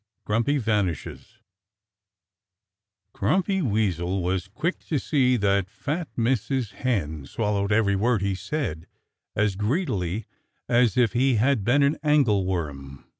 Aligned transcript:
XIV 0.01 0.25
GRUMPY 0.25 0.57
VANISHES 0.57 1.37
Grumpy 3.13 3.61
Weasel 3.61 4.23
was 4.23 4.47
quick 4.47 4.79
to 4.87 4.97
see 4.97 5.37
that 5.37 5.69
fat 5.69 6.07
Mrs. 6.17 6.71
Hen 6.71 7.27
swallowed 7.27 7.71
every 7.71 7.95
word 7.95 8.23
he 8.23 8.33
said 8.33 8.87
as 9.35 9.55
greedily 9.55 10.25
as 10.67 10.97
if 10.97 11.15
it 11.15 11.35
had 11.37 11.63
been 11.63 11.83
an 11.83 11.99
angleworm. 12.03 13.03